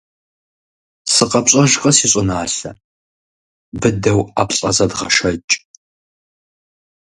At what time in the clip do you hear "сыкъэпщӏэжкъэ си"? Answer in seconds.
1.13-2.07